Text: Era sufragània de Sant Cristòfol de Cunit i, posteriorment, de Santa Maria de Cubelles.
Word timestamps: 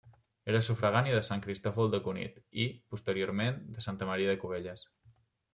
Era 0.53 0.61
sufragània 0.67 1.15
de 1.17 1.21
Sant 1.27 1.43
Cristòfol 1.43 1.93
de 1.95 2.01
Cunit 2.07 2.41
i, 2.63 2.67
posteriorment, 2.95 3.63
de 3.77 3.85
Santa 3.89 4.09
Maria 4.13 4.33
de 4.35 4.39
Cubelles. 4.47 4.89